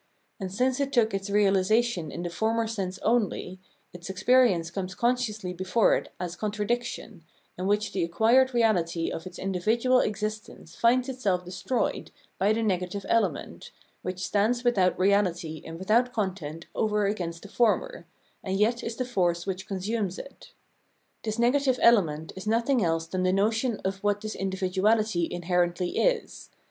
And 0.39 0.51
since 0.51 0.79
it 0.79 0.91
took 0.91 1.13
its 1.13 1.29
reahsation 1.29 2.09
in 2.11 2.23
the 2.23 2.31
former 2.31 2.65
sense 2.65 2.97
only, 3.03 3.59
its 3.93 4.09
experience 4.09 4.71
comes 4.71 4.95
consciously 4.95 5.53
before 5.53 5.93
it 5.93 6.11
as 6.19 6.35
contradic 6.35 6.81
tion, 6.83 7.23
in 7.55 7.67
which 7.67 7.91
the 7.91 8.03
acquired 8.03 8.49
reahty 8.49 9.11
of 9.11 9.27
its 9.27 9.37
individual 9.37 9.99
existence 9.99 10.75
finds 10.75 11.07
itself 11.07 11.45
destroyed 11.45 12.09
by 12.39 12.51
the 12.51 12.63
negative 12.63 13.05
element, 13.09 13.69
which 14.01 14.25
stands 14.25 14.63
without 14.63 14.97
reahty 14.97 15.61
and 15.63 15.77
without 15.77 16.13
content 16.13 16.65
over 16.73 17.05
against 17.05 17.43
the 17.43 17.47
former, 17.47 18.07
and 18.43 18.57
yet 18.59 18.83
is 18.83 18.95
the 18.95 19.05
force 19.05 19.45
which 19.45 19.67
consumes 19.67 20.17
it. 20.17 20.51
This 21.23 21.37
negative 21.37 21.77
element 21.79 22.33
is 22.35 22.47
nothing 22.47 22.83
else 22.83 23.05
than 23.05 23.21
the 23.21 23.31
notion 23.31 23.79
of 23.85 24.03
what 24.03 24.21
this 24.21 24.33
individuality 24.33 25.31
inherently 25.31 25.99
is. 25.99 26.49